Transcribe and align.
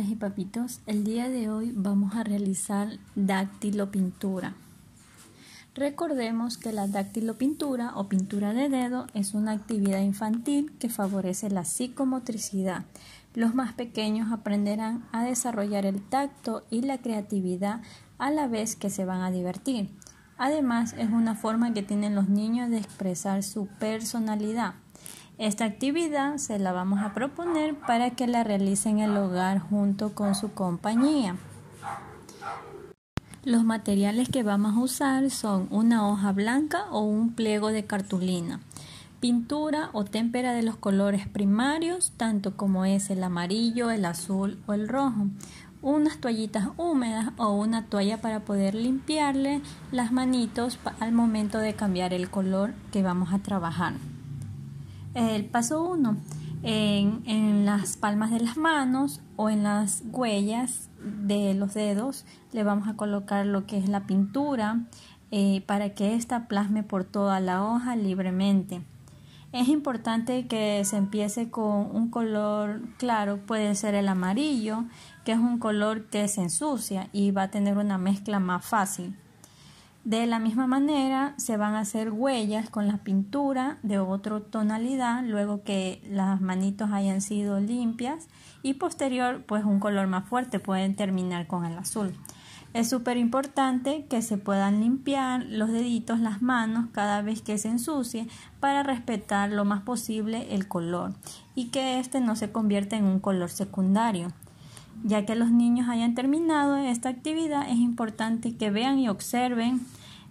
y 0.00 0.14
papitos, 0.14 0.80
el 0.86 1.04
día 1.04 1.28
de 1.28 1.50
hoy 1.50 1.70
vamos 1.76 2.14
a 2.14 2.24
realizar 2.24 2.98
pintura. 3.90 4.54
Recordemos 5.74 6.56
que 6.56 6.72
la 6.72 6.86
pintura 7.36 7.92
o 7.94 8.08
pintura 8.08 8.54
de 8.54 8.70
dedo 8.70 9.06
es 9.12 9.34
una 9.34 9.52
actividad 9.52 10.00
infantil 10.00 10.72
que 10.78 10.88
favorece 10.88 11.50
la 11.50 11.66
psicomotricidad. 11.66 12.84
Los 13.34 13.54
más 13.54 13.74
pequeños 13.74 14.32
aprenderán 14.32 15.04
a 15.12 15.24
desarrollar 15.24 15.84
el 15.84 16.00
tacto 16.00 16.64
y 16.70 16.80
la 16.80 16.98
creatividad 16.98 17.82
a 18.16 18.30
la 18.30 18.48
vez 18.48 18.76
que 18.76 18.88
se 18.88 19.04
van 19.04 19.20
a 19.20 19.30
divertir. 19.30 19.90
Además, 20.38 20.94
es 20.96 21.10
una 21.10 21.34
forma 21.34 21.74
que 21.74 21.82
tienen 21.82 22.14
los 22.14 22.30
niños 22.30 22.70
de 22.70 22.78
expresar 22.78 23.42
su 23.42 23.66
personalidad. 23.66 24.74
Esta 25.38 25.64
actividad 25.64 26.36
se 26.36 26.58
la 26.58 26.72
vamos 26.72 27.00
a 27.00 27.14
proponer 27.14 27.74
para 27.74 28.10
que 28.10 28.26
la 28.26 28.44
realice 28.44 28.90
en 28.90 28.98
el 28.98 29.16
hogar 29.16 29.58
junto 29.58 30.14
con 30.14 30.34
su 30.34 30.52
compañía. 30.52 31.36
Los 33.42 33.64
materiales 33.64 34.28
que 34.28 34.44
vamos 34.44 34.76
a 34.76 34.80
usar 34.80 35.30
son 35.30 35.66
una 35.70 36.08
hoja 36.08 36.30
blanca 36.32 36.84
o 36.92 37.00
un 37.00 37.32
pliego 37.34 37.68
de 37.68 37.84
cartulina, 37.84 38.60
pintura 39.18 39.90
o 39.94 40.04
témpera 40.04 40.52
de 40.52 40.62
los 40.62 40.76
colores 40.76 41.26
primarios, 41.26 42.12
tanto 42.16 42.56
como 42.56 42.84
es 42.84 43.10
el 43.10 43.24
amarillo, 43.24 43.90
el 43.90 44.04
azul 44.04 44.62
o 44.66 44.74
el 44.74 44.86
rojo, 44.86 45.26
unas 45.80 46.18
toallitas 46.18 46.68
húmedas 46.76 47.30
o 47.36 47.48
una 47.48 47.86
toalla 47.86 48.20
para 48.20 48.40
poder 48.40 48.76
limpiarle 48.76 49.60
las 49.90 50.12
manitos 50.12 50.78
al 51.00 51.10
momento 51.10 51.58
de 51.58 51.74
cambiar 51.74 52.14
el 52.14 52.30
color 52.30 52.74
que 52.92 53.02
vamos 53.02 53.32
a 53.32 53.40
trabajar. 53.40 53.94
El 55.14 55.44
paso 55.44 55.82
1. 55.82 56.16
En, 56.62 57.66
las 57.66 57.96
palmas 57.96 58.30
de 58.30 58.40
las 58.40 58.56
manos 58.56 59.20
o 59.36 59.50
en 59.50 59.62
las 59.62 60.02
huellas 60.10 60.88
de 61.00 61.54
los 61.54 61.74
dedos 61.74 62.24
le 62.52 62.64
vamos 62.64 62.88
a 62.88 62.94
colocar 62.94 63.44
lo 63.44 63.66
que 63.66 63.76
es 63.76 63.88
la 63.88 64.06
pintura 64.06 64.84
eh, 65.30 65.62
para 65.66 65.90
que 65.90 66.14
ésta 66.14 66.48
plasme 66.48 66.82
por 66.82 67.04
toda 67.04 67.40
la 67.40 67.64
hoja 67.64 67.94
libremente. 67.94 68.82
Es 69.52 69.68
importante 69.68 70.46
que 70.46 70.82
se 70.84 70.96
empiece 70.96 71.50
con 71.50 71.94
un 71.94 72.08
color 72.08 72.80
claro, 72.96 73.38
puede 73.44 73.74
ser 73.74 73.94
el 73.94 74.08
amarillo, 74.08 74.84
que 75.24 75.32
es 75.32 75.38
un 75.38 75.58
color 75.58 76.06
que 76.06 76.26
se 76.28 76.40
ensucia 76.40 77.10
y 77.12 77.32
va 77.32 77.44
a 77.44 77.50
tener 77.50 77.76
una 77.76 77.98
mezcla 77.98 78.40
más 78.40 78.64
fácil. 78.64 79.14
De 80.04 80.26
la 80.26 80.40
misma 80.40 80.66
manera 80.66 81.34
se 81.36 81.56
van 81.56 81.74
a 81.74 81.80
hacer 81.80 82.10
huellas 82.10 82.68
con 82.68 82.88
la 82.88 82.98
pintura 82.98 83.78
de 83.84 84.00
otra 84.00 84.40
tonalidad 84.40 85.22
luego 85.24 85.62
que 85.62 86.02
las 86.10 86.40
manitos 86.40 86.90
hayan 86.90 87.20
sido 87.20 87.60
limpias 87.60 88.26
y 88.62 88.74
posterior 88.74 89.44
pues 89.46 89.64
un 89.64 89.78
color 89.78 90.08
más 90.08 90.28
fuerte 90.28 90.58
pueden 90.58 90.96
terminar 90.96 91.46
con 91.46 91.64
el 91.64 91.78
azul. 91.78 92.16
Es 92.74 92.88
súper 92.88 93.16
importante 93.16 94.06
que 94.06 94.22
se 94.22 94.38
puedan 94.38 94.80
limpiar 94.80 95.44
los 95.44 95.70
deditos, 95.70 96.18
las 96.18 96.42
manos 96.42 96.86
cada 96.90 97.22
vez 97.22 97.40
que 97.40 97.58
se 97.58 97.68
ensucie 97.68 98.26
para 98.58 98.82
respetar 98.82 99.50
lo 99.52 99.64
más 99.64 99.82
posible 99.82 100.52
el 100.52 100.66
color 100.66 101.12
y 101.54 101.68
que 101.68 102.00
este 102.00 102.20
no 102.20 102.34
se 102.34 102.50
convierta 102.50 102.96
en 102.96 103.04
un 103.04 103.20
color 103.20 103.50
secundario. 103.50 104.32
Ya 105.04 105.26
que 105.26 105.34
los 105.34 105.50
niños 105.50 105.88
hayan 105.88 106.14
terminado 106.14 106.76
esta 106.76 107.08
actividad, 107.08 107.68
es 107.68 107.78
importante 107.78 108.56
que 108.56 108.70
vean 108.70 108.98
y 108.98 109.08
observen 109.08 109.80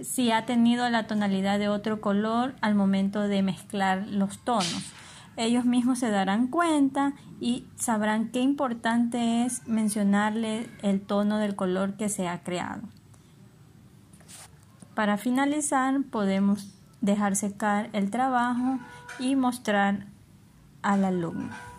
si 0.00 0.30
ha 0.30 0.46
tenido 0.46 0.88
la 0.88 1.06
tonalidad 1.06 1.58
de 1.58 1.68
otro 1.68 2.00
color 2.00 2.54
al 2.60 2.74
momento 2.74 3.22
de 3.22 3.42
mezclar 3.42 4.06
los 4.08 4.38
tonos. 4.38 4.92
Ellos 5.36 5.64
mismos 5.64 5.98
se 5.98 6.10
darán 6.10 6.46
cuenta 6.48 7.14
y 7.40 7.64
sabrán 7.76 8.28
qué 8.28 8.40
importante 8.40 9.44
es 9.44 9.66
mencionarle 9.66 10.68
el 10.82 11.00
tono 11.00 11.38
del 11.38 11.56
color 11.56 11.94
que 11.94 12.08
se 12.08 12.28
ha 12.28 12.42
creado. 12.42 12.82
Para 14.94 15.16
finalizar, 15.16 16.02
podemos 16.10 16.74
dejar 17.00 17.34
secar 17.34 17.88
el 17.94 18.10
trabajo 18.10 18.78
y 19.18 19.34
mostrar 19.36 20.06
al 20.82 21.04
alumno. 21.04 21.71